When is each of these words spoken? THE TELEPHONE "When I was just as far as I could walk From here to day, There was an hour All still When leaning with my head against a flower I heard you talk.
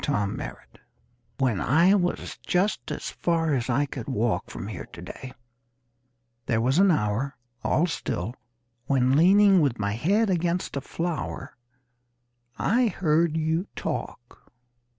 THE 0.01 0.05
TELEPHONE 0.07 0.51
"When 1.37 1.61
I 1.61 1.93
was 1.93 2.35
just 2.43 2.91
as 2.91 3.11
far 3.11 3.53
as 3.53 3.69
I 3.69 3.85
could 3.85 4.07
walk 4.07 4.49
From 4.49 4.65
here 4.65 4.87
to 4.93 5.01
day, 5.03 5.31
There 6.47 6.59
was 6.59 6.79
an 6.79 6.89
hour 6.89 7.35
All 7.63 7.85
still 7.85 8.33
When 8.87 9.15
leaning 9.15 9.61
with 9.61 9.77
my 9.77 9.91
head 9.91 10.31
against 10.31 10.75
a 10.75 10.81
flower 10.81 11.55
I 12.57 12.87
heard 12.87 13.37
you 13.37 13.67
talk. 13.75 14.51